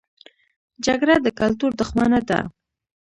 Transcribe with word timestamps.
جګړه 0.85 1.15
د 1.21 1.27
کلتور 1.39 1.71
دښمنه 1.79 2.19
ده 2.29 2.39